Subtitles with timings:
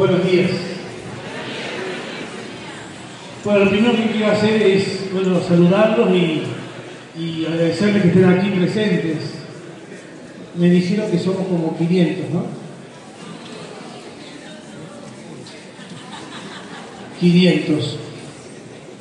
[0.00, 0.50] Buenos días.
[3.44, 6.44] Bueno, lo primero que quiero hacer es bueno, saludarlos y,
[7.20, 9.18] y agradecerles que estén aquí presentes.
[10.54, 12.46] Me dijeron que somos como 500, ¿no?
[17.20, 17.98] 500.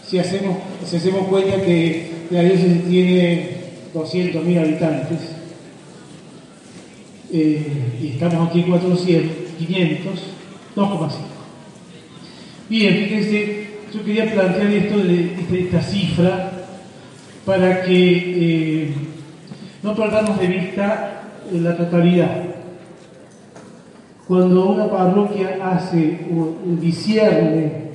[0.08, 3.50] Si hacemos, si hacemos cuenta que la diócesis tiene
[3.94, 5.19] 200.000 habitantes
[7.33, 10.13] eh, y estamos aquí 400, 500,
[10.78, 11.09] 2,5.
[12.69, 16.52] Bien, fíjense, yo quería plantear esto de, esta cifra
[17.45, 18.94] para que eh,
[19.83, 22.44] no perdamos de vista la totalidad.
[24.25, 27.86] Cuando una parroquia hace un disierne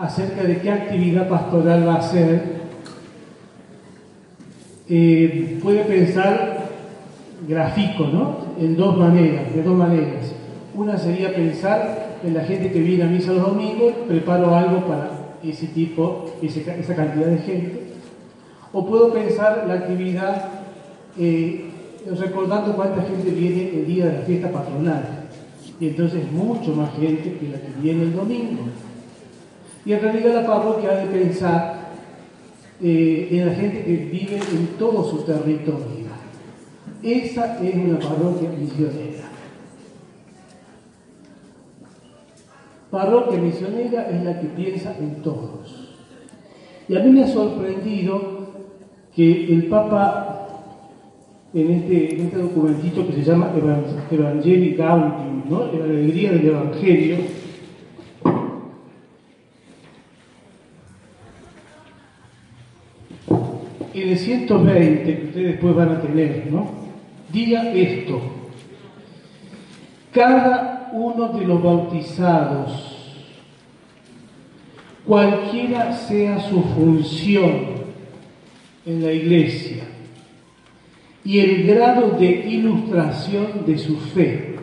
[0.00, 2.60] acerca de qué actividad pastoral va a hacer,
[4.88, 6.68] eh, puede pensar
[7.46, 8.36] gráfico, ¿no?
[8.58, 10.32] En dos maneras, de dos maneras.
[10.74, 15.10] Una sería pensar en la gente que viene a misa los domingos, preparo algo para
[15.42, 17.80] ese tipo, esa cantidad de gente.
[18.72, 20.48] O puedo pensar la actividad
[21.18, 21.70] eh,
[22.18, 25.02] recordando cuánta gente viene el día de la fiesta patronal
[25.78, 28.64] y entonces mucho más gente que la que viene el domingo.
[29.84, 31.90] Y en realidad la parroquia ha de pensar
[32.82, 36.00] eh, en la gente que vive en todo su territorio.
[37.02, 39.30] Esa es una parroquia misionera.
[42.90, 45.94] Parroquia misionera es la que piensa en todos.
[46.88, 48.40] Y a mí me ha sorprendido
[49.14, 50.40] que el Papa
[51.52, 53.52] en este, este documentito que se llama
[54.10, 57.16] Evangelii Gaudium, la alegría del Evangelio,
[64.02, 66.80] en el 120 que ustedes después van a tener, ¿no?
[67.32, 68.20] diga esto,
[70.12, 72.96] cada uno de los bautizados,
[75.06, 77.80] cualquiera sea su función
[78.86, 79.84] en la iglesia,
[81.24, 84.56] y el grado de ilustración de su fe.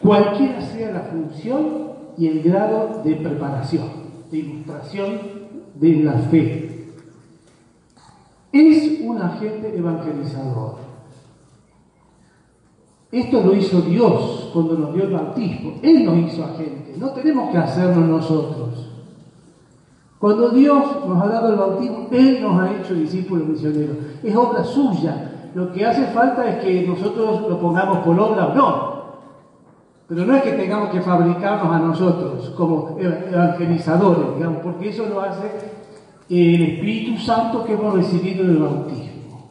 [0.00, 3.99] Cualquiera sea la función y el grado de preparación,
[4.30, 5.20] de ilustración
[5.74, 6.86] de la fe.
[8.52, 10.76] Es un agente evangelizador.
[13.12, 15.74] Esto lo hizo Dios cuando nos dio el bautismo.
[15.82, 16.94] Él nos hizo agente.
[16.96, 18.88] No tenemos que hacerlo nosotros.
[20.18, 23.96] Cuando Dios nos ha dado el bautismo, Él nos ha hecho discípulos misioneros.
[24.22, 25.50] Es obra suya.
[25.54, 28.89] Lo que hace falta es que nosotros lo pongamos por obra o no.
[30.10, 35.20] Pero no es que tengamos que fabricarnos a nosotros como evangelizadores, digamos, porque eso lo
[35.20, 35.46] hace
[36.28, 39.50] el Espíritu Santo que hemos recibido en el bautismo.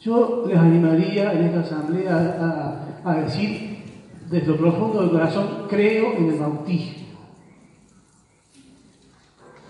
[0.00, 3.84] Yo les animaría en esta asamblea a, a decir
[4.30, 7.08] desde lo profundo del corazón, creo en el bautismo.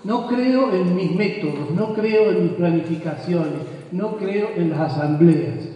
[0.05, 5.69] No creo en mis métodos, no creo en mis planificaciones, no creo en las asambleas.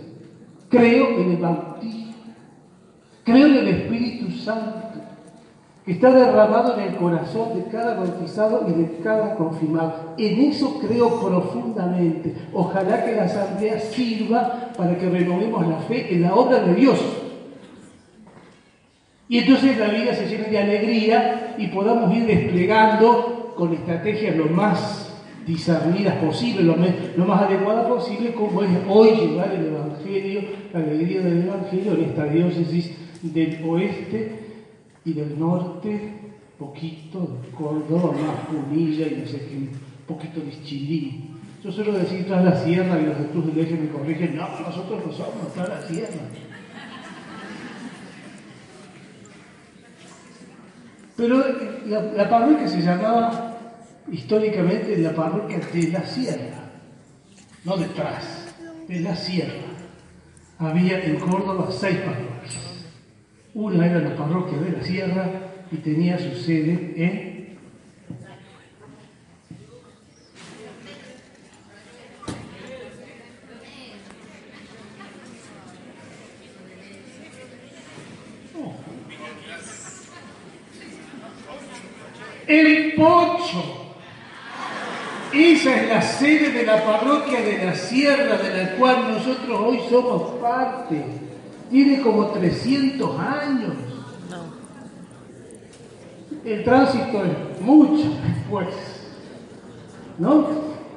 [0.68, 2.01] Creo en el bautismo.
[3.24, 4.82] Creo en el Espíritu Santo
[5.84, 10.14] que está derramado en el corazón de cada bautizado y de cada confirmado.
[10.16, 12.34] En eso creo profundamente.
[12.52, 17.00] Ojalá que la asamblea sirva para que renovemos la fe en la obra de Dios.
[19.28, 24.46] Y entonces la vida se llene de alegría y podamos ir desplegando con estrategias lo
[24.46, 25.10] más
[25.46, 30.42] discernidas posible, lo, más adecuadas posible, como es hoy llevar el Evangelio,
[30.72, 32.92] la alegría del Evangelio en esta diócesis
[33.22, 34.38] del oeste
[35.04, 36.12] y del norte,
[36.58, 39.69] poquito de Córdoba, más Punilla y no sé qué,
[40.06, 41.38] poquito de Chilín.
[41.62, 44.48] Yo suelo decir tras la sierra y los de Cruz del Eje me corrigen, no,
[44.60, 46.20] nosotros no somos tras la sierra.
[51.16, 51.44] Pero
[51.86, 53.58] la, parroquia se llamaba
[54.10, 56.70] históricamente la parroquia de la sierra,
[57.64, 58.56] no detrás,
[58.88, 59.68] de la sierra.
[60.58, 62.31] Había en Córdoba seis parroquias.
[63.54, 65.31] Una era la parroquia de la sierra
[65.70, 67.32] y tenía su sede en
[82.46, 83.94] El Pocho.
[85.32, 89.81] Esa es la sede de la parroquia de la Sierra, de la cual nosotros hoy
[89.88, 91.31] somos parte.
[91.72, 93.72] Tiene como 300 años.
[96.44, 98.69] El tránsito es mucho después.
[100.19, 100.48] ¿No?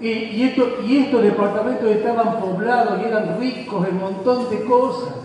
[0.02, 5.16] Y, estos departamentos estaban poblados y eran ricos en un montón de cosas.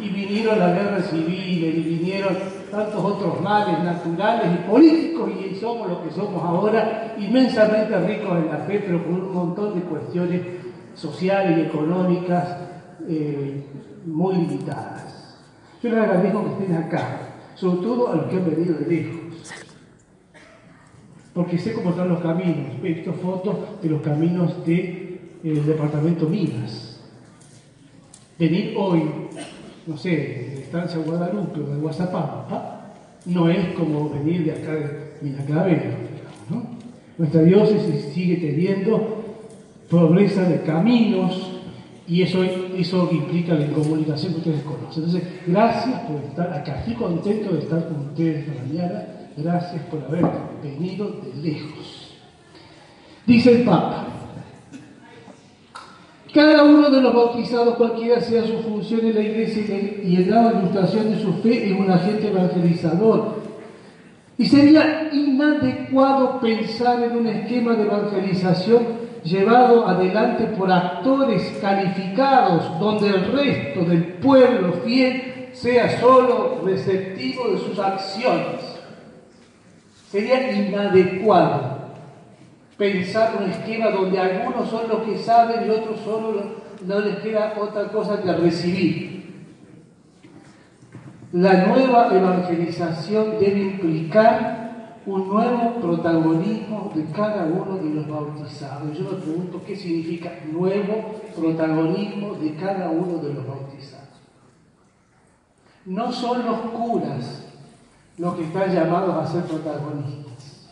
[0.00, 2.34] Y vinieron la guerra civil, y vinieron
[2.70, 8.48] tantos otros males naturales y políticos y somos lo que somos ahora, inmensamente ricos en
[8.48, 10.40] la fe, pero con un montón de cuestiones
[10.94, 12.56] sociales y económicas
[13.06, 13.66] eh,
[14.06, 15.38] muy limitadas.
[15.82, 17.20] Yo les agradezco que estén acá,
[17.54, 19.54] sobre todo a los que han venido de lejos,
[21.34, 22.76] porque sé cómo están los caminos.
[22.82, 27.00] He visto fotos de los caminos del de, eh, departamento Minas.
[28.38, 29.02] Venir hoy,
[29.86, 32.92] no sé, de Estancia Guadalupe o de Guazapampa,
[33.26, 35.96] no es como venir de acá de Minaclavera.
[37.18, 39.22] Nuestra diócesis sigue teniendo
[39.88, 41.51] pobreza de caminos
[42.08, 45.04] y eso, eso implica la incomunicación que ustedes conocen.
[45.04, 46.78] Entonces, gracias por estar acá.
[46.80, 49.06] Estoy contento de estar con ustedes esta mañana.
[49.36, 50.24] Gracias por haber
[50.62, 52.16] venido de lejos.
[53.26, 54.06] Dice el Papa,
[56.34, 59.62] cada uno de los bautizados, cualquiera sea su función en la iglesia
[60.02, 63.42] y en la ilustración de su fe, es un agente evangelizador.
[64.38, 73.08] Y sería inadecuado pensar en un esquema de evangelización llevado adelante por actores calificados, donde
[73.08, 78.80] el resto del pueblo fiel sea solo receptivo de sus acciones.
[80.10, 81.82] Sería inadecuado
[82.76, 87.54] pensar un esquema donde algunos son los que saben y otros solo no les queda
[87.58, 89.22] otra cosa que recibir.
[91.32, 94.61] La nueva evangelización debe implicar
[95.04, 98.96] un nuevo protagonismo de cada uno de los bautizados.
[98.96, 104.08] Yo me pregunto qué significa nuevo protagonismo de cada uno de los bautizados.
[105.84, 107.42] No son los curas
[108.18, 110.68] los que están llamados a ser protagonistas.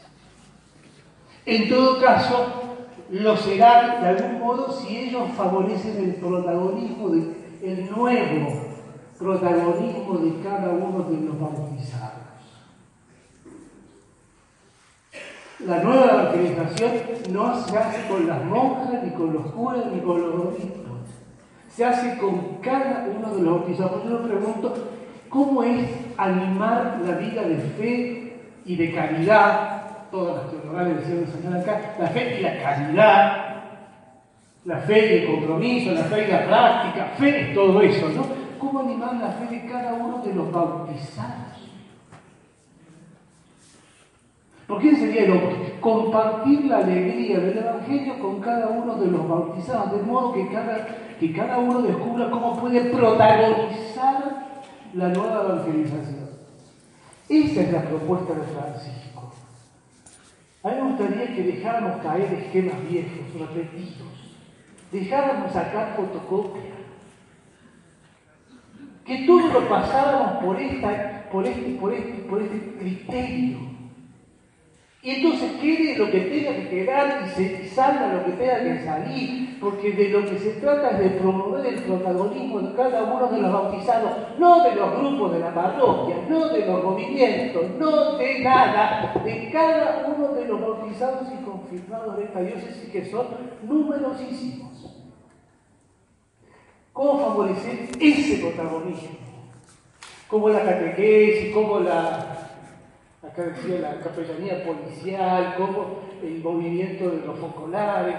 [1.47, 2.47] En todo caso,
[3.11, 8.53] lo serán de algún modo si ellos favorecen el protagonismo, de, el nuevo
[9.19, 12.10] protagonismo de cada uno de los bautizados.
[15.67, 16.93] La nueva evangelización
[17.33, 20.81] no se hace con las monjas, ni con los curas, ni con los obispos.
[21.69, 24.05] Se hace con cada uno de los bautizados.
[24.05, 24.75] Yo me pregunto,
[25.29, 29.81] ¿cómo es animar la vida de fe y de caridad
[30.11, 33.47] todas las teologales decían enseñar acá, la fe y la calidad,
[34.65, 38.27] la fe y el compromiso, la fe y la práctica, fe es todo eso, ¿no?
[38.59, 41.50] ¿Cómo animar la fe de cada uno de los bautizados?
[44.71, 45.81] ¿Por qué sería el hombre?
[45.81, 50.87] Compartir la alegría del Evangelio con cada uno de los bautizados, de modo que cada,
[51.19, 54.47] que cada uno descubra cómo puede protagonizar
[54.95, 56.31] la nueva evangelización.
[57.29, 59.33] Esa es la propuesta de Francisco.
[60.63, 64.37] A mí me gustaría que dejáramos caer esquemas viejos, repetidos,
[64.93, 66.71] dejáramos sacar fotocopia,
[69.05, 73.70] que todo lo pasáramos por, esta, por, este, por, este, por este criterio
[75.03, 78.85] y entonces quede lo que tenga que quedar y, se, salga lo que tenga que
[78.85, 83.27] salir, porque de lo que se trata es de promover el protagonismo de cada uno
[83.29, 88.19] de los bautizados, no de los grupos de la parroquia, no de los movimientos, no
[88.19, 93.27] de nada, de cada uno de los bautizados y confirmados de esta diócesis que son
[93.63, 94.71] numerosísimos.
[96.93, 99.17] ¿Cómo favorecer ese protagonismo?
[100.29, 102.40] Como la catequesis, como la
[103.31, 108.17] acá decía la capellanía policial, cómo el movimiento de los focolares,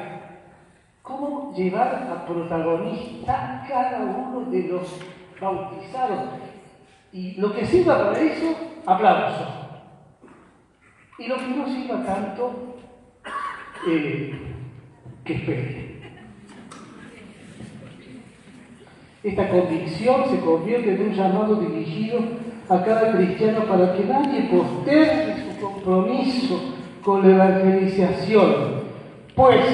[1.01, 4.99] cómo llevar a protagonista cada uno de los
[5.39, 6.29] bautizados.
[7.11, 9.47] Y lo que sirva para eso, aplauso.
[11.19, 12.77] Y lo que no sirva tanto,
[13.87, 14.33] eh,
[15.25, 15.91] que espere.
[19.23, 22.19] Esta convicción se convierte en un llamado dirigido
[22.71, 26.73] a cada cristiano para que nadie postergue su compromiso
[27.03, 28.83] con la evangelización.
[29.35, 29.65] Pues,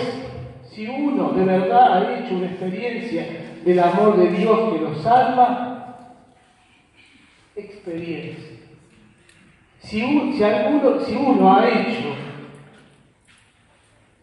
[0.71, 3.23] si uno de verdad ha hecho una experiencia
[3.63, 6.15] del amor de Dios que lo salva,
[7.55, 8.57] experiencia.
[9.77, 12.15] Si, si, alguno, si uno ha hecho,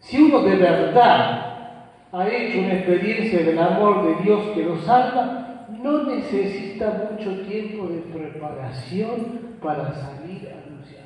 [0.01, 1.79] si uno de verdad
[2.11, 5.44] ha hecho una experiencia del amor de Dios que lo salva,
[5.85, 11.05] no necesita mucho tiempo de preparación para salir a anunciar.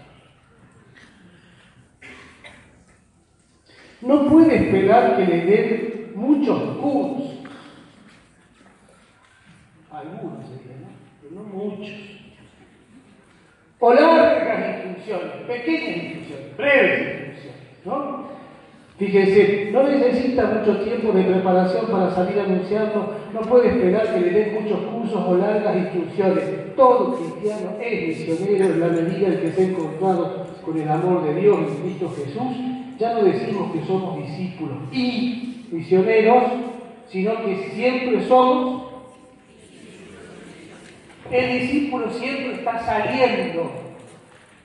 [4.00, 7.40] No puede esperar que le den muchos cursos.
[9.92, 10.88] Algunos serían, ¿no?
[11.22, 12.20] pero no muchos
[13.82, 17.19] o largas instrucciones, pequeñas instrucciones, breves.
[19.00, 24.29] Fíjense, no necesita mucho tiempo de preparación para salir anunciando, no puede esperar que le
[24.29, 26.75] den muchos cursos o largas instrucciones.
[26.75, 31.24] Todo cristiano es misionero en la medida en que se ha encontrado con el amor
[31.24, 32.58] de Dios en Cristo Jesús.
[33.00, 36.44] Ya no decimos que somos discípulos y misioneros,
[37.08, 38.89] sino que siempre somos
[41.32, 43.72] el discípulo siempre está saliendo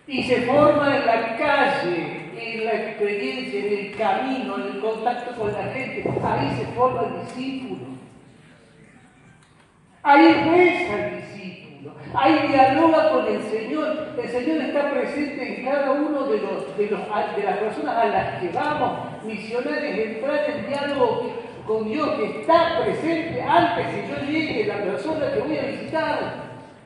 [0.07, 5.35] y se forma en la calle, en la experiencia, en el camino, en el contacto
[5.41, 6.05] con la gente.
[6.23, 7.85] Ahí se forma el discípulo.
[10.03, 11.95] Ahí reza el discípulo.
[12.15, 14.15] Ahí dialoga con el Señor.
[14.23, 18.49] El Señor está presente en cada uno de, los, de, las personas a las que
[18.49, 19.25] vamos.
[19.25, 21.33] Misionarios, entrar en diálogo
[21.67, 26.44] con Dios que está presente antes que yo llegue la persona que voy a visitar.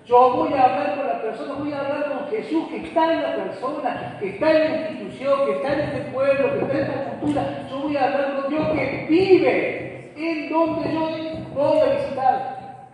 [0.08, 3.22] Yo voy a hablar con la persona, voy a hablar con Jesús que está en
[3.22, 6.80] la persona, que está en la institución, que está en este pueblo, que está en
[6.80, 7.68] esta cultura.
[7.68, 11.10] Yo voy a hablar con Dios que vive en donde yo
[11.54, 12.88] voy a visitar.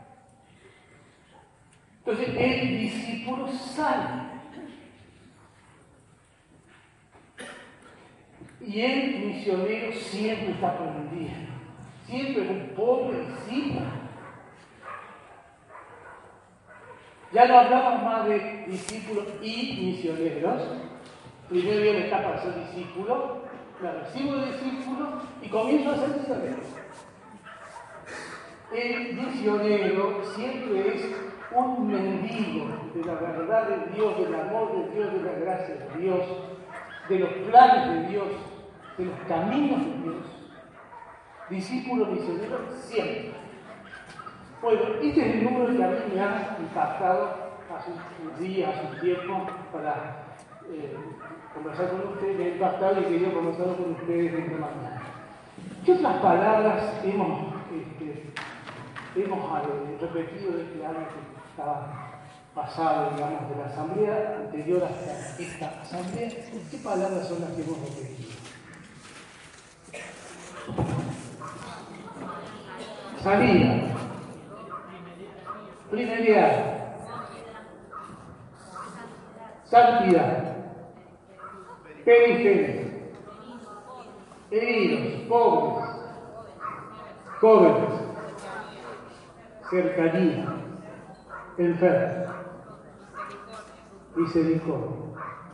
[1.99, 4.25] Entonces el discípulo sale.
[8.61, 11.52] Y el misionero siempre está aprendiendo.
[12.06, 14.03] Siempre es un pobre discípulo
[17.35, 20.62] Ya no hablamos más de discípulos y misioneros.
[21.49, 23.38] Primero viene la etapa de ser discípulo,
[23.83, 26.57] la recibo de discípulo y comienzo a ser misionero.
[28.73, 31.07] El misionero siempre es
[31.50, 36.00] un mendigo de la verdad de Dios, del amor de Dios, de la gracia de
[36.00, 36.21] Dios,
[37.09, 38.29] de los planes de Dios,
[38.97, 40.25] de los caminos de Dios.
[41.50, 43.43] Discípulo misionero siempre.
[44.64, 47.37] Bueno, este es el número que a mí me ha impactado
[47.68, 47.90] hace
[48.23, 50.25] unos días, hace un tiempo, para
[50.73, 50.97] eh,
[51.52, 55.02] conversar con ustedes, me ha impactado y quería conversar con ustedes esta mañana.
[55.85, 58.33] ¿Qué otras palabras hemos, este,
[59.23, 62.23] hemos eh, repetido de este año que estaba
[62.54, 66.30] pasado, digamos, de la asamblea anterior hasta esta asamblea?
[66.71, 68.30] ¿Qué palabras son las que hemos repetido?
[73.23, 73.93] Salida
[75.94, 76.98] Primera,
[79.64, 80.56] santidad,
[82.04, 83.12] periferia,
[84.50, 85.90] heridos, pobres,
[87.40, 88.00] jóvenes,
[89.70, 90.46] cercanía,
[91.58, 92.34] enfermos,
[94.16, 94.88] misericordia.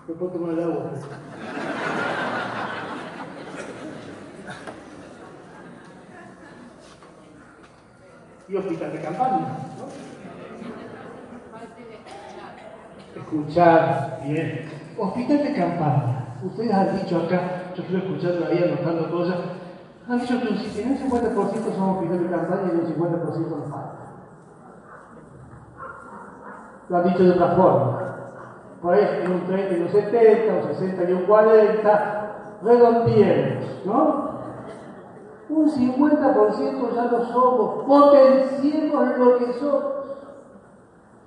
[0.08, 0.90] ¿Me puedo tomar el agua?
[8.48, 9.38] Y hospital de campaña,
[9.78, 10.09] ¿no?
[13.16, 14.68] Escuchar bien.
[14.98, 16.26] Hospital de campaña.
[16.44, 19.36] Ustedes han dicho acá, yo estoy escuchando ahí, anotando cosas,
[20.08, 23.96] han dicho que en un 50% son hospitales de campaña y un 50% no falta.
[26.88, 28.06] Lo han dicho de otra forma.
[28.82, 32.30] Por ahí en un 30 y un 70, un 60 y un 40,
[32.62, 34.30] redondeemos, ¿no?
[35.50, 39.82] Un 50% ya lo somos, potenciemos lo que somos.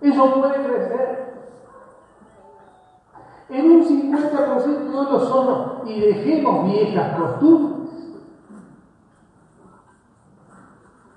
[0.02, 1.23] Eso puede crecer
[3.54, 7.90] en un 50% no lo somos y dejemos viejas costumbres.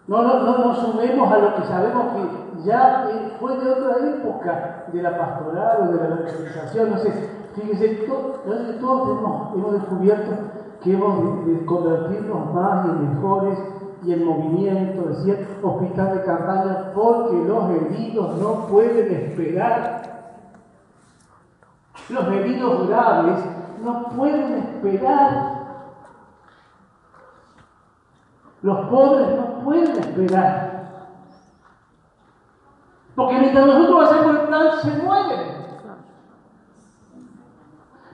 [0.07, 3.09] No, no, no nos sumemos a lo que sabemos que ya
[3.41, 7.13] fue de otra época, de la pastoral o de la evangelización, no sé.
[7.55, 9.19] Fíjense, todos
[9.57, 10.33] hemos, descubierto
[10.83, 13.59] que hemos de, convertirnos más en mejores
[14.05, 20.16] y en movimiento, decía, hospital de campaña, porque los heridos no pueden esperar
[22.09, 23.41] los heridos graves
[23.83, 25.57] no pueden esperar.
[28.63, 30.67] Los pobres no pueden esperar.
[33.15, 35.57] Porque mientras nosotros hacemos el plan, se mueren.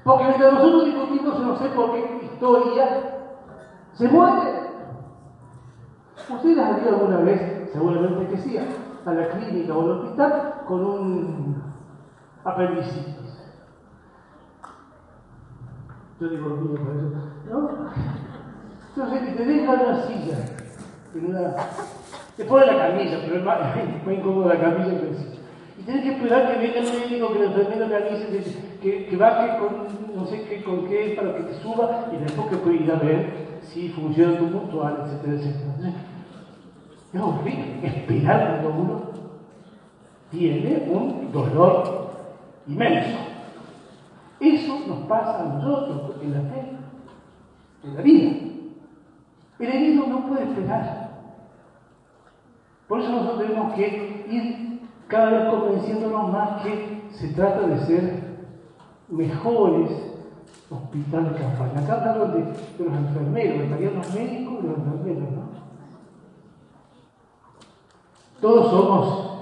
[0.04, 3.02] Porque mientras nosotros discutimos, no sé por qué historia,
[3.94, 4.62] se mueren.
[6.28, 10.87] ¿Ustedes han ido alguna vez, seguramente que sí, a la clínica o al hospital con
[10.87, 11.62] un
[12.44, 13.22] apendicitis?
[16.23, 16.71] Yo digo eso.
[17.50, 17.71] ¿No?
[18.95, 20.37] Entonces te dejan una silla,
[21.17, 21.55] en una,
[22.37, 23.59] te ponen la camilla, pero es más,
[24.07, 25.00] más la camilla.
[25.79, 29.59] Y tienes que esperar que venga el médico, que el enfermero avise, que, que baje
[29.59, 32.93] con no sé qué, con qué para que te suba y después que puedes ir
[32.93, 35.93] a ver si funciona tu puntual, etcétera, etcétera.
[37.12, 39.02] Es horrible esperar cuando uno
[40.31, 42.11] tiene un dolor
[42.69, 43.22] inmenso.
[44.86, 46.76] Nos pasa a nosotros en la fe,
[47.84, 48.32] en la vida.
[49.58, 51.10] El herido no puede esperar.
[52.88, 58.22] Por eso nosotros tenemos que ir cada vez convenciéndonos más que se trata de ser
[59.08, 59.90] mejores
[60.70, 61.80] hospitales campaña.
[61.80, 65.42] Acá hablaron de, de, los enfermeros, estarían los médicos y los enfermeros, ¿no?
[68.40, 69.32] Todos somos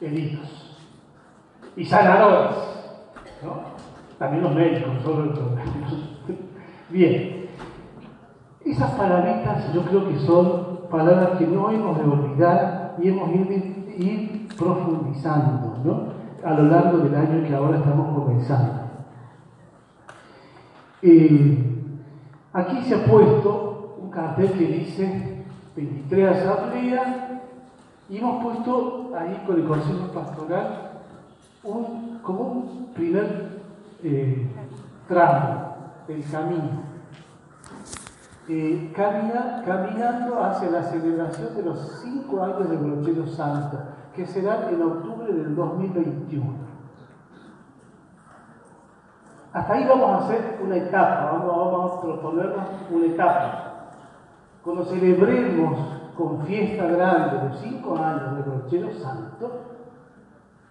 [0.00, 0.78] heridos
[1.76, 2.77] y sanadores.
[4.18, 6.38] También los médicos, solo el
[6.90, 7.46] Bien,
[8.64, 13.94] esas palabritas yo creo que son palabras que no hemos de olvidar y hemos de
[13.98, 16.18] ir profundizando, ¿no?
[16.44, 18.82] a lo largo del año que ahora estamos comenzando.
[21.02, 21.64] Eh,
[22.52, 25.44] aquí se ha puesto un cartel que dice
[25.76, 27.42] 23 asamblea
[28.08, 30.90] y hemos puesto ahí con el Consejo Pastoral
[31.62, 33.57] un, como un primer
[34.02, 34.48] eh,
[36.06, 36.88] del camino.
[38.48, 43.78] Eh, camina, caminando hacia la celebración de los cinco años de Brochero Santo,
[44.14, 46.68] que será en octubre del 2021.
[49.52, 53.90] Hasta ahí vamos a hacer una etapa, vamos, vamos a proponernos una etapa.
[54.62, 55.78] Cuando celebremos
[56.16, 59.77] con fiesta grande los cinco años de Brochero Santo,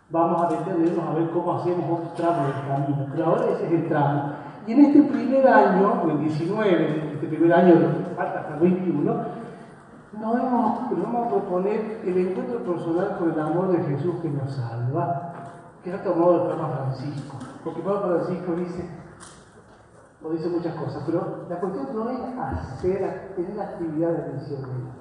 [0.10, 3.08] vamos a detenernos a ver cómo hacemos un tramo del camino.
[3.12, 4.32] Pero ahora ese es el tramo.
[4.66, 7.76] Y en este primer año, el 19, este primer año,
[8.18, 9.14] hasta el 21,
[10.20, 15.34] nos vamos, a proponer el encuentro personal con el amor de Jesús que nos salva,
[15.84, 17.38] que ha tomado el Papa Francisco.
[17.64, 18.90] Porque Papa Francisco dice,
[20.24, 24.98] o dice muchas cosas, pero la cuestión no es hacer, tener actividad de misión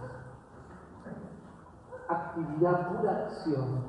[2.08, 3.84] actividad, pura acción,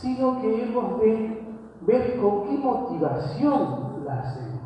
[0.00, 1.42] sino que hemos de
[1.82, 4.62] ver con qué motivación la hacemos.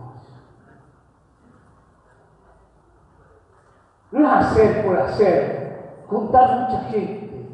[4.11, 7.49] No es hacer por hacer, juntar mucha gente,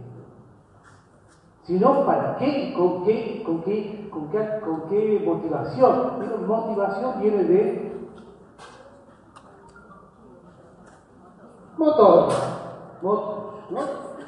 [1.65, 6.47] sino para qué, con qué, con qué, con qué, con qué motivación.
[6.47, 7.93] Motivación viene de
[11.79, 12.29] motor.
[13.01, 13.55] Motor,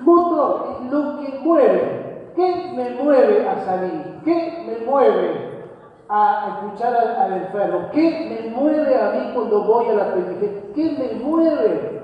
[0.00, 1.93] motor es lo que mueve.
[2.34, 4.20] ¿Qué me mueve a salir?
[4.24, 5.54] ¿Qué me mueve
[6.08, 7.88] a escuchar al, enfermo?
[7.92, 10.62] ¿Qué me mueve a mí cuando voy a la periferia?
[10.74, 12.02] ¿Qué me mueve?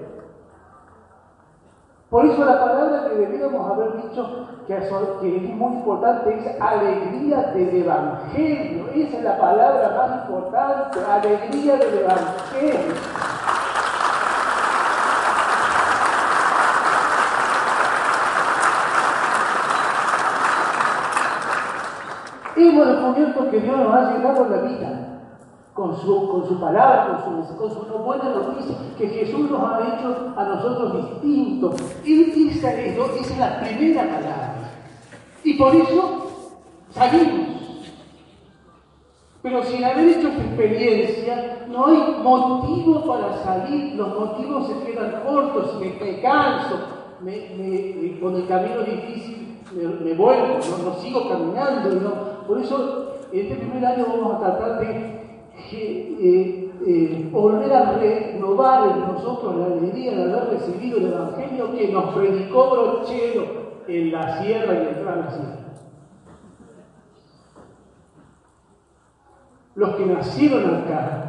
[2.11, 7.83] Por eso la palabra que deberíamos haber dicho que es muy importante es alegría del
[7.83, 8.87] Evangelio.
[8.95, 12.95] Esa es la palabra más importante, alegría del Evangelio.
[22.69, 25.07] Hemos descubierto que Dios nos ha llegado la vida
[25.73, 29.97] con su, con su palabra, con su, con su buena noticia, que Jesús nos ha
[29.97, 31.81] hecho a nosotros distintos.
[32.05, 34.71] Y esa es, esa es la primera palabra.
[35.43, 36.27] Y por eso
[36.91, 37.49] salimos.
[39.43, 45.23] Pero sin haber hecho esta experiencia, no hay motivo para salir, los motivos se quedan
[45.27, 45.81] cortos,
[47.23, 51.91] me, me, con el camino difícil me, vuelvo, no, sigo caminando.
[52.01, 52.47] No.
[52.47, 55.21] Por eso, este primer año vamos a tratar de
[55.73, 61.89] eh, eh, volver a renovar en nosotros la alegría de haber recibido el Evangelio que
[61.89, 63.45] nos predicó Brochero
[63.87, 65.57] en la sierra y en la sierra.
[69.75, 71.27] Los que nacieron acá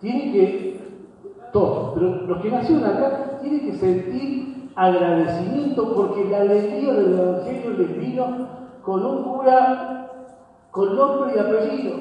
[0.00, 0.80] tienen que,
[1.52, 7.70] todos, pero los que nacieron acá tienen que sentir agradecimiento porque la alegría del Evangelio
[7.70, 8.48] les vino
[8.82, 9.96] con un cura
[10.70, 11.96] con nombre y apellido,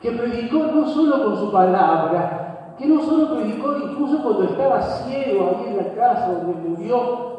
[0.00, 5.48] que predicó no solo con su palabra, que no solo predicó incluso cuando estaba ciego
[5.48, 7.34] ahí en la casa donde murió,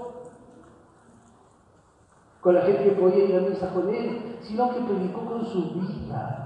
[2.41, 5.71] con la gente que podía ir a misa con él, sino que predicó con su
[5.71, 6.44] vida.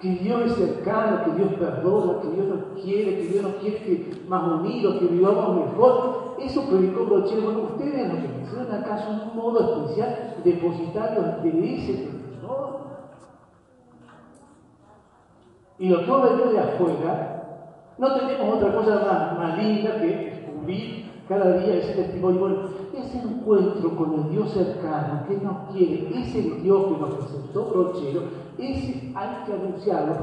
[0.00, 3.76] Que Dios es cercano, que Dios perdona, que Dios nos quiere, que Dios nos quiere
[3.78, 6.36] que más unidos, que vivamos mejor.
[6.40, 7.42] Eso predicó Brochero.
[7.42, 12.80] Bueno, ustedes lo que hicieron acaso un modo especial depositar los intereses del Señor.
[15.78, 17.40] Y lo todo venir de afuera,
[17.98, 22.80] no tenemos otra cosa más, más linda que descubrir cada día ese testimonio.
[22.92, 28.22] Ese encuentro con el Dios cercano que nos quiere, ese Dios que nos presentó Brochero,
[28.60, 30.14] ese hay que anunciarlo.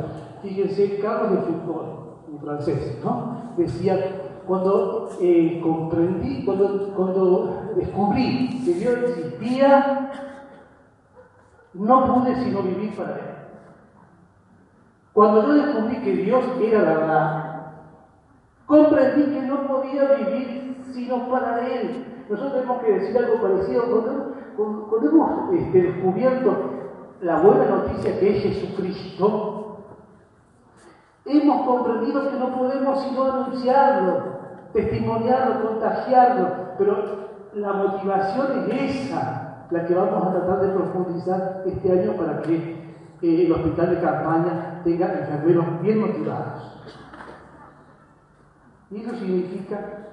[0.42, 3.54] Fíjense, Carlos de Foucault, un francés, ¿no?
[3.58, 10.12] Decía, cuando eh, comprendí, cuando, descubrí que Dios existía,
[11.74, 13.22] no pude sino vivir para Él.
[15.14, 17.72] Cuando yo descubrí que Dios era verdad,
[18.66, 22.06] comprendí que no podía vivir sino para Él.
[22.30, 23.84] Nosotros tenemos que decir algo parecido.
[24.56, 26.77] Cuando, cuando hemos este, descubierto
[27.22, 29.78] la buena noticia que es Jesucristo,
[31.26, 34.38] hemos comprendido que no podemos sino anunciarlo,
[34.74, 41.92] testimoniarlo, contagiarlo, pero la motivación es esa, la que vamos a tratar de profundizar este
[41.92, 42.56] año para que
[43.22, 46.74] eh, el hospital de campaña tenga enfermeros bien motivados.
[48.90, 50.07] Y eso significa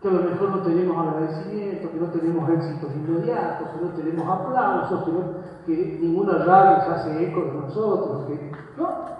[0.00, 4.28] que a lo mejor no tenemos agradecimiento, que no tenemos éxitos inmediatos, que no tenemos
[4.28, 5.04] aplausos,
[5.66, 9.10] que, ninguna radio se hace eco de nosotros, que no.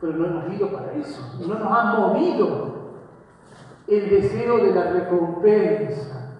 [0.00, 2.72] Pero no hemos ido para eso, no nos ha movido
[3.86, 6.32] el deseo de la recompensa,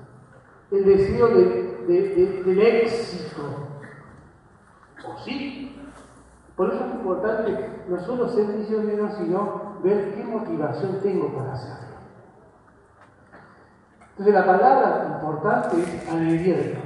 [0.72, 3.42] el deseo del éxito.
[5.06, 5.76] ¿O sí?
[6.56, 11.91] Por eso es importante no solo ser misionero, sino ver qué motivación tengo para hacerlo.
[14.12, 16.82] Entonces la palabra importante es alegría de Dios.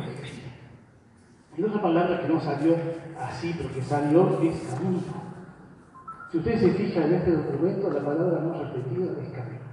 [1.56, 2.76] Y otra palabra que no salió
[3.18, 5.00] así, pero que salió es camino.
[6.30, 9.66] Si ustedes se fijan en este documento, la palabra no repetida es camino.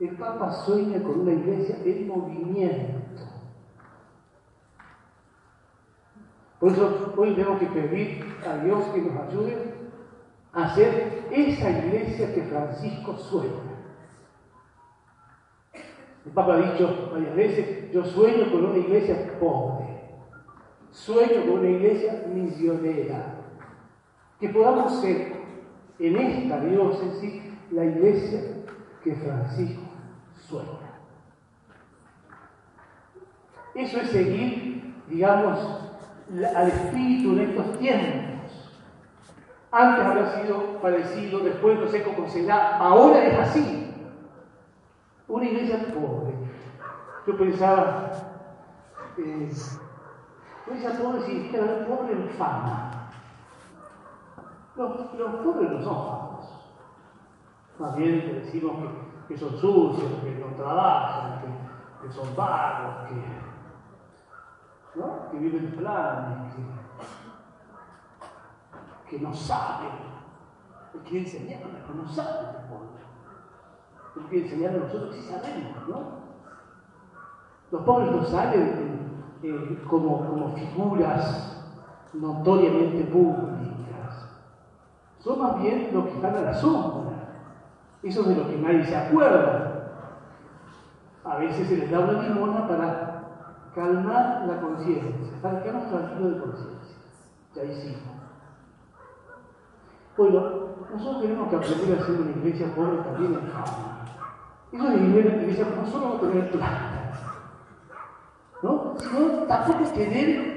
[0.00, 3.22] El Papa sueña con una iglesia en movimiento.
[6.58, 9.74] Por eso hoy tenemos que pedir a Dios que nos ayude
[10.52, 13.71] a hacer esa iglesia que Francisco sueña.
[16.24, 19.86] El Papa ha dicho varias veces, yo sueño con una iglesia pobre,
[20.90, 23.34] sueño con una iglesia misionera,
[24.38, 25.32] que podamos ser
[25.98, 28.40] en esta diócesis la iglesia
[29.02, 29.82] que Francisco
[30.36, 30.82] sueña.
[33.74, 35.58] Eso es seguir, digamos,
[36.54, 38.78] al espíritu en estos tiempos.
[39.70, 43.91] Antes había sido parecido, después no sé cómo será, ahora es así.
[45.32, 46.34] Una iglesia pobre.
[47.26, 48.12] Yo pensaba,
[49.16, 49.50] eh,
[50.66, 53.08] iglesia pobre significa pobre en fama.
[54.76, 56.74] Los, los, pobres no son famosos.
[57.78, 58.76] Más bien decimos
[59.26, 61.40] que, son sucios, que no trabajan,
[62.02, 63.14] que, son vagos, que,
[65.30, 66.54] que viven planes,
[69.08, 70.12] que, que no saben.
[70.92, 72.52] Hay que enseñar a que no saben
[74.16, 76.22] hay que enseñar a nosotros si sabemos, ¿no?
[77.70, 78.92] Los pobres no salen
[79.42, 81.64] eh, como, como figuras
[82.12, 84.28] notoriamente públicas.
[85.20, 87.12] Son más bien los que están a la sombra.
[88.02, 89.68] Eso de lo que nadie se acuerda.
[91.24, 93.22] A veces se les da una limona para
[93.74, 96.96] calmar la conciencia, para quedarnos tranquilos de conciencia.
[97.54, 98.02] Ya hicimos.
[100.16, 100.42] Bueno,
[100.92, 103.50] nosotros tenemos que aprender a ser una iglesia pobre también en
[104.72, 107.12] en la iglesia no solo tener plata,
[108.62, 108.94] ¿no?
[108.98, 110.52] sino tampoco tener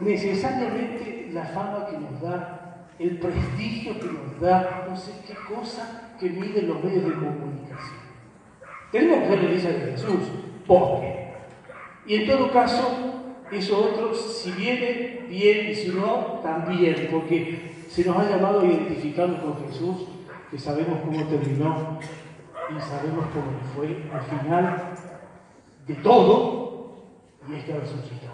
[0.00, 6.14] necesariamente la fama que nos da, el prestigio que nos da, no sé qué cosa
[6.18, 7.98] que miden los medios de comunicación.
[8.90, 10.20] Tenemos que ser la iglesia de Jesús,
[10.66, 11.34] pobre.
[12.06, 18.04] Y en todo caso, eso otro, si viene, bien, y si no, también, porque se
[18.04, 20.06] nos ha llamado a identificarnos con Jesús,
[20.50, 21.98] que sabemos cómo terminó
[22.70, 24.94] y sabemos cómo fue al final
[25.86, 26.96] de todo
[27.48, 28.26] y es que resucitó.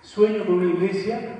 [0.00, 1.36] Sueño con una iglesia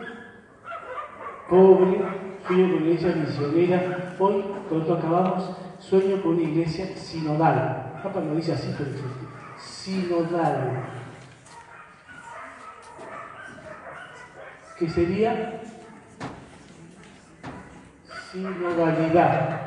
[1.48, 2.02] pobre,
[2.46, 4.16] sueño con una iglesia misionera.
[4.18, 8.00] Hoy, cuando acabamos, sueño con una iglesia sinodal.
[8.02, 8.90] Papá no dice así, pero
[9.56, 11.04] sinodal.
[14.78, 15.60] que sería
[18.34, 19.60] sinodalidad,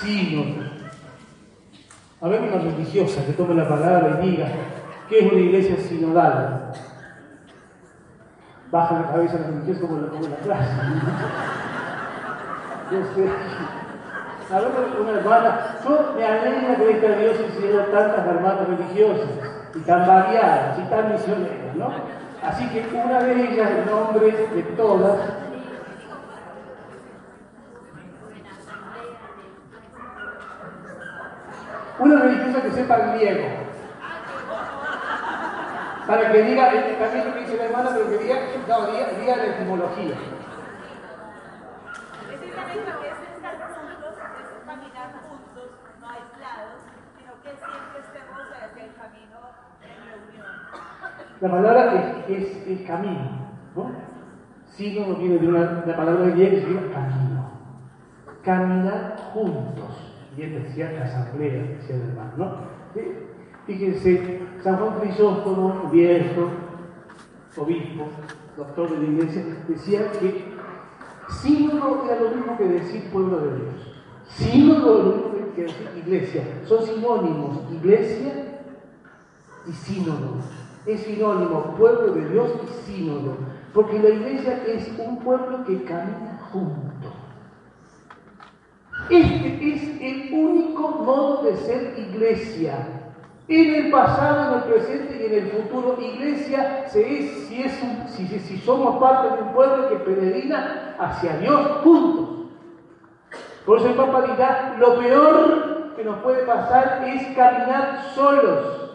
[0.00, 0.64] sínodo.
[2.22, 4.46] A ver una religiosa que tome la palabra y diga
[5.08, 6.72] qué es una iglesia sinodal.
[8.70, 10.70] Baja la cabeza la religiosa como la, como la clase.
[14.50, 14.70] A ver,
[15.00, 19.28] una hermana, yo me alegra que esta hiciera tantas hermanas religiosas
[19.76, 21.92] y tan variadas y tan misioneras, ¿no?
[22.42, 25.20] Así que una de ellas, el nombre de todas,
[32.00, 33.46] una religiosa que sepa griego.
[36.06, 38.36] Para que diga, también lo que dice la hermana, pero que diga,
[38.68, 40.14] no, diga, diga la etimología.
[51.40, 51.94] La palabra
[52.28, 53.92] es, es, camino, ¿no?
[54.66, 57.50] Signo viene de una la palabra griega que significa camino.
[58.42, 59.99] Caminar juntos.
[60.40, 62.56] Y decía la asamblea, decía el ¿no?
[63.66, 66.48] Fíjense, San Juan Crisóstomo, viejo,
[67.58, 68.08] obispo,
[68.56, 70.44] doctor de la iglesia, decía que
[71.28, 74.02] sínodo era lo mismo que decir pueblo de Dios.
[74.28, 76.42] Sínodo es lo mismo que decir iglesia.
[76.64, 78.62] Son sinónimos, iglesia
[79.68, 80.38] y sínodo
[80.86, 83.36] es sinónimo pueblo de Dios y sínodo,
[83.74, 86.99] porque la iglesia es un pueblo que camina junto.
[89.10, 92.74] Este es el único modo de ser iglesia.
[93.48, 97.72] En el pasado, en el presente y en el futuro, iglesia se es, si, es
[98.10, 102.46] si, si somos parte de un pueblo que peregrina hacia Dios juntos.
[103.66, 108.90] Por eso el Papa dirá, lo peor que nos puede pasar es caminar solos.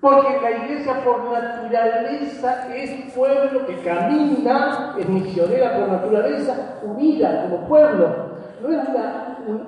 [0.00, 7.48] Porque la iglesia por naturaleza es un pueblo que camina, es misionera por naturaleza, unida
[7.48, 8.33] como pueblo.
[8.64, 8.88] No es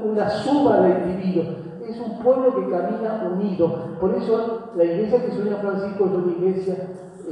[0.02, 1.48] una, suma de individuos,
[1.86, 3.98] es un pueblo que camina unido.
[4.00, 6.76] Por eso la iglesia que sueña Francisco es una iglesia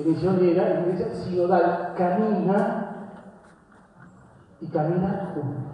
[0.05, 3.09] misionera, una iglesia sinodal, camina
[4.61, 5.71] y camina junto.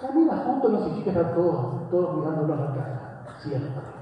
[0.00, 3.94] Camina junto no significa estar todos, todos mirándonos la cara, siempre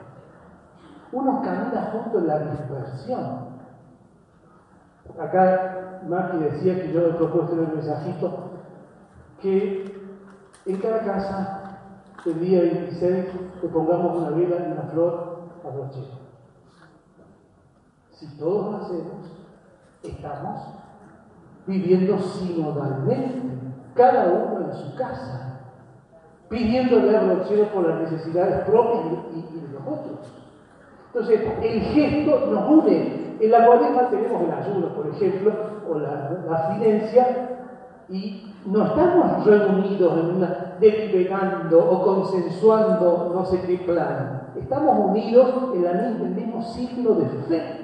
[1.13, 3.53] uno camina junto en la dispersión.
[5.21, 8.51] Acá Maki decía que yo he propuesto en el mensajito
[9.41, 9.92] que
[10.67, 11.79] en cada casa
[12.25, 13.27] el día 26
[13.63, 16.23] le pongamos una vela y una flor a brochero.
[18.11, 19.33] Si todos lo hacemos,
[20.03, 20.61] estamos
[21.67, 23.43] viviendo sinodalmente,
[23.95, 25.61] cada uno en su casa,
[26.49, 30.43] pidiéndole a brochero por las necesidades propias y de los otros.
[31.07, 33.37] Entonces, el gesto nos une.
[33.41, 35.53] En la cuaresma tenemos el ayuno, por ejemplo,
[35.91, 37.49] o la, abstinencia,
[38.09, 44.51] y no estamos reunidos en una deliberando o consensuando no sé qué plan.
[44.57, 47.83] Estamos unidos en, la, el mismo signo de fe.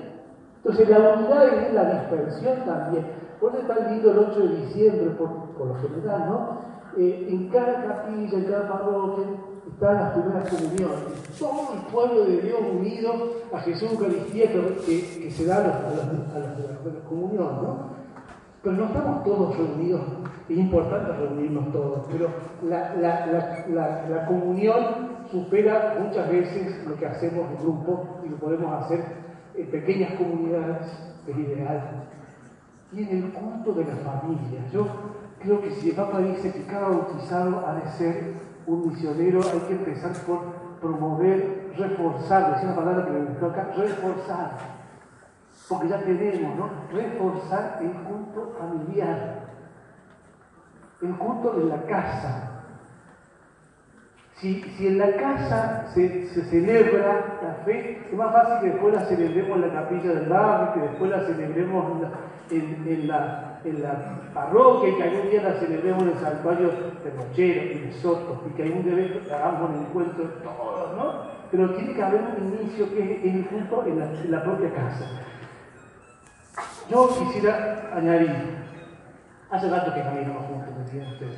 [0.57, 3.07] Entonces, la unidad es la dispersión también.
[3.41, 6.69] Por eso está el 8 de diciembre, por, por lo general, ¿no?
[6.97, 9.25] Eh, en cada capilla, en cada parroquia,
[9.71, 11.38] están las primeras comuniones.
[11.38, 13.12] Todo el pueblo de Dios unido
[13.53, 17.98] a Jesús Eucaristía que, que, se da a las, a las, comuniones, ¿no?
[18.62, 20.03] Pero no estamos todos reunidos,
[20.49, 22.29] es importante reunirnos todos, pero
[22.68, 28.83] la, la, la, comunión supera muchas veces lo que hacemos en grupo y lo podemos
[28.83, 29.05] hacer
[29.55, 30.87] en pequeñas comunidades,
[31.27, 32.09] es ideal.
[32.92, 34.87] Y en el culto de la familia, yo
[35.38, 38.35] creo que si el Papa dice que cada bautizado ha de ser
[38.66, 40.40] un misionero hay que empezar por
[40.81, 44.51] promover, reforzar, es una palabra que me gustó reforzar,
[45.68, 46.70] porque ya tenemos, ¿no?
[46.92, 49.40] Reforzar el culto familiar,
[51.02, 52.64] el culto de la casa.
[54.37, 58.94] Si, si en la casa se, se, celebra la fe, es más fácil que después
[58.94, 62.02] la celebremos en la capilla del barrio, que después la celebremos
[62.50, 66.68] en en la en la parroquia y que algún día la celebremos en el santuario
[66.68, 71.38] de Rochero y de Soto y que algún día hagamos un encuentro todos, ¿no?
[71.50, 75.07] Pero tiene que haber un inicio que es el culto en la, propia casa.
[76.90, 78.31] Yo quisiera añadir,
[79.51, 81.37] hace rato que caminamos juntos, me decían ustedes.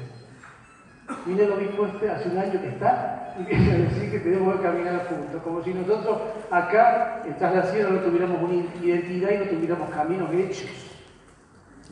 [1.27, 4.63] Vine el obispo este hace un año que está y viene decir que tenemos que
[4.63, 6.19] caminar juntos, como si nosotros
[6.53, 10.71] acá, en la Sierra, no tuviéramos una identidad y no tuviéramos caminos hechos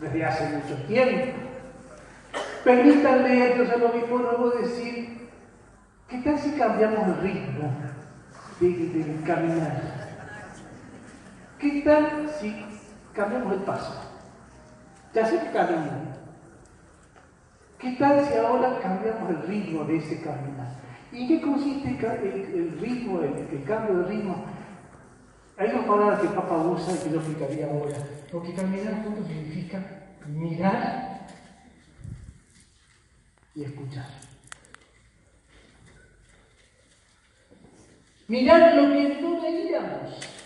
[0.01, 1.37] desde hace mucho tiempo.
[2.63, 5.29] Permítanme entonces al obispo nuevo decir,
[6.09, 7.73] ¿qué tal si cambiamos el ritmo
[8.61, 9.83] del caminar?
[11.59, 12.68] ¿Qué tal si
[13.19, 13.93] cambiamos el paso?
[15.13, 16.15] Ya sé que caminan.
[17.79, 20.77] ¿Qué tal si ahora cambiamos el ritmo de ese caminar?
[21.11, 24.45] ¿Y qué consiste el, ritmo, el, cambio de ritmo?
[25.57, 27.97] Hay dos palabras que Papa usa y que yo explicaría ahora.
[28.31, 29.83] Porque caminar juntos significa
[30.27, 31.27] mirar
[33.55, 34.07] y escuchar.
[38.29, 40.38] Mirar lo que no veíamos,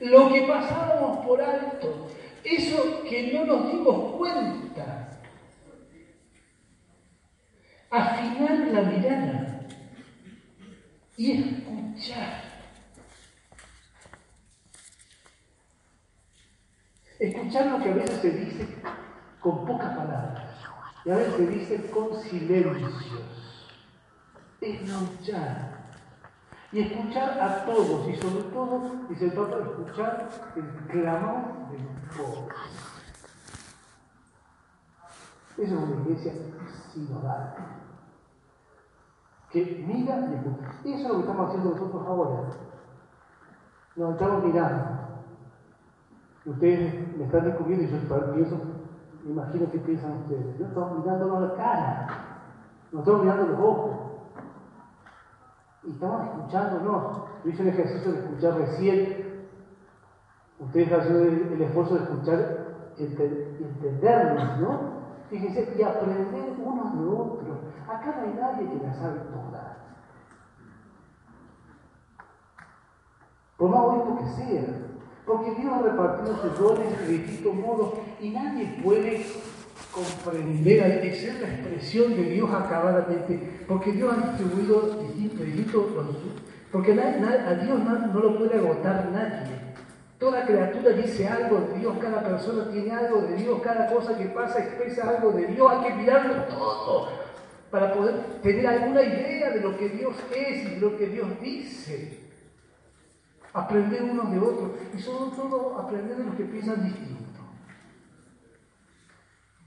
[0.00, 2.08] lo que pasábamos por alto,
[2.42, 5.20] eso que no nos dimos cuenta.
[7.90, 9.60] Afinar la mirada
[11.16, 12.44] y escuchar.
[17.18, 18.68] Escuchar lo que a veces se dice
[19.40, 20.54] con pocas palabras
[21.04, 23.68] y a veces se dice con silencios.
[24.60, 25.79] Escuchar
[26.72, 32.16] y escuchar a todos, y sobre todo, dice el Papa, escuchar el clamor de los
[32.16, 32.58] pobres.
[35.58, 36.32] Esa es una iglesia
[36.92, 37.54] sinodal,
[39.50, 40.70] que mira y escucha.
[40.84, 42.50] Eso es lo que estamos haciendo nosotros ahora.
[43.96, 44.84] Nos estamos mirando.
[46.46, 48.60] Ustedes me están descubriendo y yo pienso,
[49.26, 50.56] imagino que piensan ustedes.
[50.58, 52.06] Yo estamos mirándonos la cara,
[52.92, 54.09] nos estamos mirando los ojos
[55.82, 57.22] y estamos escuchándonos.
[57.44, 59.46] Yo hice el ejercicio de escuchar recién.
[60.58, 62.66] Ustedes hacen el, esfuerzo de escuchar
[62.98, 65.00] entendernos, ¿no?
[65.30, 67.58] Fíjense, y aprender unos de otros.
[67.88, 69.76] Acá no hay nadie que la sabe toda.
[73.56, 74.64] Por más bonito que sea.
[75.24, 79.24] Porque Dios ha repartido sus dones de distintos modos y nadie puede
[79.92, 85.46] comprender, que ser la expresión de Dios acabadamente, porque Dios ha distribuido distintos,
[86.70, 89.70] porque a Dios no, lo puede agotar nadie.
[90.18, 94.26] Toda criatura dice algo de Dios, cada persona tiene algo de Dios, cada cosa que
[94.26, 97.08] pasa expresa algo de Dios, hay que mirarlo todo
[97.70, 101.28] para poder tener alguna idea de lo que Dios es y de lo que Dios
[101.40, 102.20] dice.
[103.52, 107.29] Aprender unos de otros y sobre todo aprender de los que piensan distinto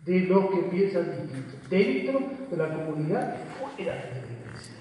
[0.06, 4.76] de lo que piensan distinto, dentro de la comunidad y fuera de la iglesia.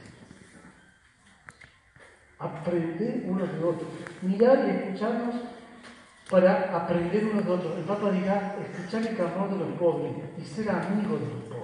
[2.39, 3.89] Aprender unos de otros,
[4.23, 5.37] mirar y escucharnos
[6.29, 7.79] para aprender unos de otros.
[7.79, 11.63] El Papa dirá, escuchar el clamor de los pobres y ser amigo de los pobres.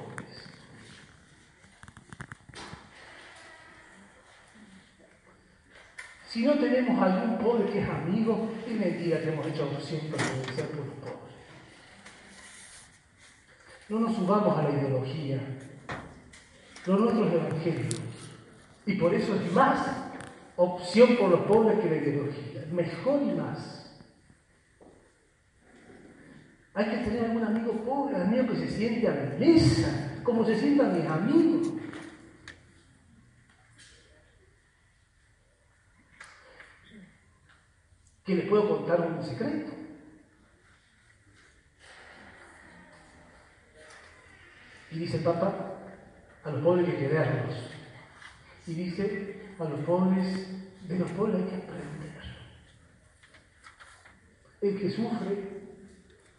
[6.29, 10.21] Si no tenemos algún pobre que es amigo, es mentira que hemos hecho siempre
[10.55, 11.18] ser por los pobres.
[13.89, 15.41] No nos subamos a la ideología.
[16.87, 17.27] Lo nuestro
[17.65, 18.01] es.
[18.87, 19.87] Y por eso es más
[20.57, 22.67] opción por los pobres que la ideología.
[22.71, 23.99] Mejor y más.
[26.75, 30.59] Hay que tener algún amigo pobre, amigo que se siente a la mesa, como se
[30.59, 31.69] sientan mis amigos.
[38.25, 39.78] Que les puedo contar un secreto.
[44.91, 45.75] Y dice Papa,
[46.45, 47.55] a los pobres hay que quererlos.
[48.67, 50.49] Y dice, a los pobres,
[50.89, 51.89] de los pobres hay que aprender.
[54.61, 55.59] El que sufre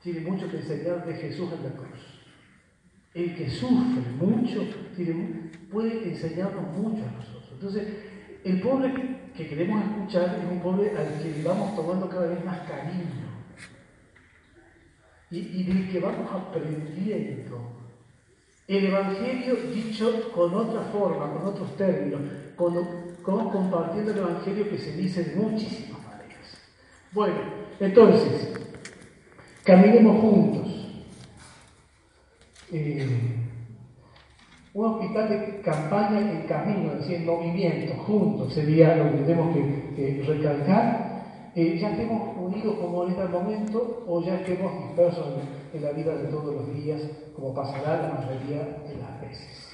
[0.02, 2.22] tiene mucho que enseñar de Jesús en la cruz.
[3.14, 4.62] El que sufre mucho
[4.96, 7.50] tiene, puede enseñarnos mucho a nosotros.
[7.54, 7.88] Entonces,
[8.44, 12.60] el pobre que queremos escuchar es un pobre al que vamos tomando cada vez más
[12.68, 13.30] cariño.
[15.32, 17.80] Y, y del que vamos aprendiendo
[18.70, 22.22] el Evangelio dicho con otra forma, con otros términos,
[22.56, 26.58] como compartiendo el Evangelio que se dice de muchísimas maneras.
[27.12, 27.36] Bueno,
[27.80, 28.54] entonces,
[29.64, 31.04] caminemos juntos.
[32.72, 33.08] Eh,
[34.76, 40.24] un hospital de campaña en camino, es en movimiento, juntos, sería lo que tenemos que
[40.28, 41.10] recalcar
[41.56, 46.15] eh, ya estemos unidos como en este momento o ya estemos dispersos en, la vida
[46.15, 47.02] de todos los días,
[47.36, 49.70] como pasará la mayoría de las veces.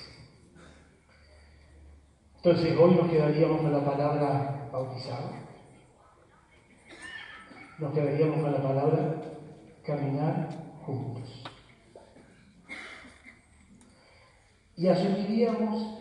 [2.38, 5.32] Entonces, hoy nos quedaríamos con la palabra bautizado,
[7.80, 9.16] nos quedaríamos con la palabra
[9.84, 10.50] caminar
[10.86, 11.44] juntos.
[14.78, 16.00] Y asumiríamos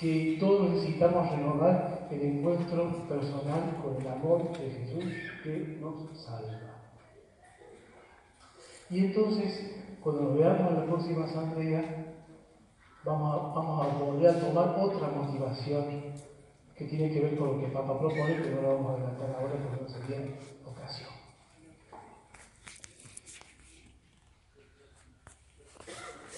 [0.00, 5.04] que todos necesitamos renovar el encuentro personal con el amor de Jesús
[5.42, 6.63] que nos salva.
[8.94, 12.14] Y entonces, cuando nos veamos en la próxima asamblea,
[13.04, 16.14] vamos a, vamos a volver a tomar otra motivación
[16.76, 19.34] que tiene que ver con lo que Papa propone, pero no lo vamos a adelantar
[19.34, 21.10] ahora porque no sería ocasión.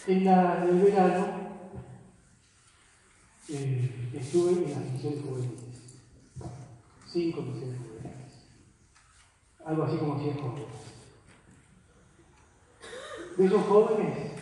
[0.07, 1.27] En, la, en el verano
[3.51, 6.01] eh, estuve en las misiones juveniles,
[7.07, 8.49] cinco misiones juveniles,
[9.63, 10.96] algo así como 100 jóvenes.
[13.37, 14.33] De esos jóvenes,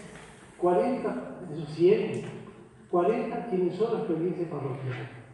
[0.58, 1.14] 40,
[1.48, 2.24] de esos 100,
[2.90, 5.24] 40 tienen solo experiencia parroquial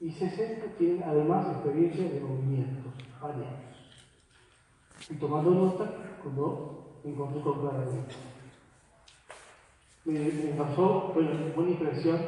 [0.00, 3.60] y 60 tienen además experiencia de movimientos variados.
[5.08, 5.90] Y tomando nota
[6.22, 7.86] cuando encontré con cada
[10.04, 12.18] Me, me pasó, buena impresión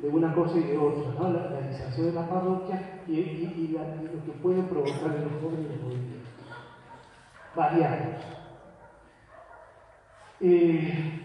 [0.00, 1.32] de una cosa y de otra, ¿no?
[1.32, 5.70] la realización de la parroquia y, y, y, lo que puede provocar en los jóvenes
[5.70, 6.34] los movimientos.
[7.56, 8.43] Variados.
[10.40, 11.20] Eh,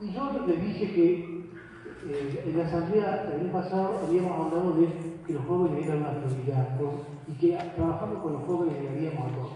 [0.00, 1.36] y yo le dije que
[2.08, 4.86] eh, en la asamblea del año pasado habíamos hablado de
[5.26, 6.78] que los jóvenes eran una prioridad
[7.26, 9.52] y que trabajando con los jóvenes llegaríamos a todos.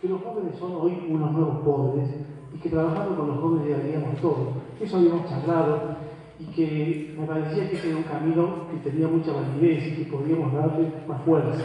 [0.00, 2.08] Que los jóvenes son hoy unos nuevos pobres
[2.54, 4.48] y que trabajando con los jóvenes llegaríamos a todos.
[4.80, 5.96] Eso habíamos charlado
[6.38, 10.52] y que me parecía que era un camino que tenía mucha validez y que podíamos
[10.52, 11.62] darle más fuerza.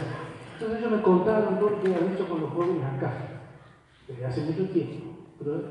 [0.54, 3.37] Entonces ellos me contaron lo que habían hecho con los jóvenes acá,
[4.08, 5.18] desde hace mucho tiempo.
[5.38, 5.62] Pero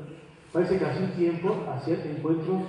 [0.52, 2.62] parece que hace un tiempo hacían encuentros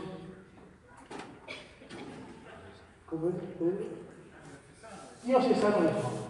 [3.10, 3.36] ¿Cómo es?
[5.26, 6.30] Dios es algo de jóvenes.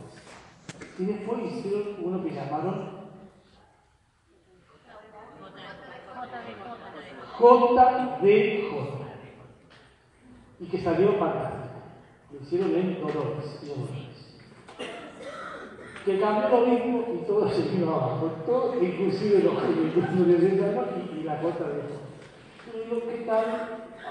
[0.98, 3.00] Y después hicieron uno que llamaron
[7.38, 8.90] JBJ.
[10.62, 11.86] Y que salió para
[12.32, 14.09] Lo hicieron en Dolores
[16.10, 18.32] Que cambió lo mismo y todo se vino abajo.
[18.82, 21.84] Inclusive los que y, la J de
[22.66, 23.46] Pero ¿qué tal?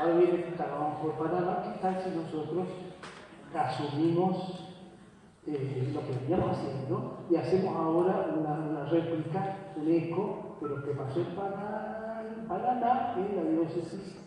[0.01, 2.69] ahora viene vamos por Panamá, ¿qué tal si nosotros
[3.53, 4.37] asumimos
[5.49, 10.93] eh, lo que veníamos haciendo y hacemos ahora una, réplica, un eco de lo que
[10.93, 14.19] pasó en Paraná, en la diócesis?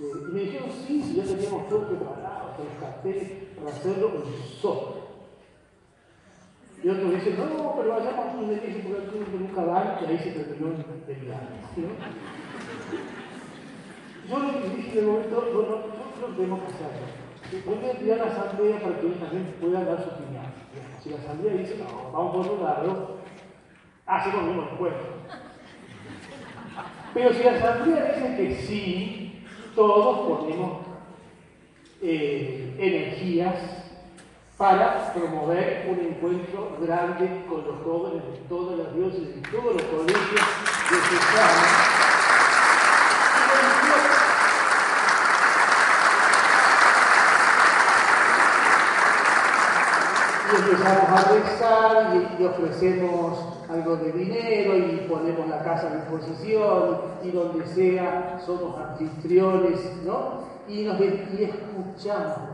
[0.00, 4.60] Eh, y me dijeron, sí, si ya teníamos todo preparado, los carteles para hacerlo en
[4.60, 5.03] solo.
[6.84, 10.18] Y otros dicen, no, pero vayamos a un edificio porque el nunca van, y ahí
[10.18, 10.76] se terminó
[11.06, 11.48] viaje.
[11.78, 11.88] ¿no?
[14.28, 17.06] Yo lo que dije el momento, bueno, nosotros tenemos que hacerlo.
[17.64, 20.44] Voy a enviar a la asamblea para que esta gente pueda dar su opinión.
[21.02, 23.16] Si la asamblea dice, no, vamos por otro lado,
[24.04, 24.92] hacemos mismo después.
[27.14, 30.80] Pero si la asamblea dice que sí, todos ponemos
[32.02, 33.83] eh, energías
[34.56, 39.82] para promover un encuentro grande con los jóvenes de todas las dioses y todos los
[39.82, 40.46] colegios
[40.90, 42.04] de Susana.
[50.56, 53.38] empezamos a rezar y, ofrecemos
[53.68, 60.44] algo de dinero y ponemos la casa a disposición y, donde sea somos anfitriones, ¿no?
[60.68, 62.53] Y, nos, y escuchamos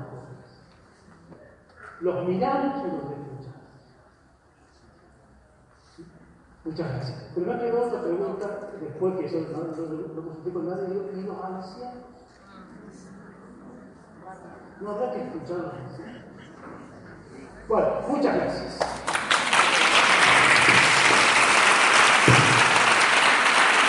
[2.01, 3.61] los miramos y los escuchamos.
[6.65, 7.31] Muchas gracias.
[7.35, 12.05] Pero me quedó otra pregunta después que eso no, consulté con nadie, ¿y los ancianos?
[14.81, 16.23] No habrá que escuchar a los ancianos.
[17.69, 18.79] Bueno, muchas gracias.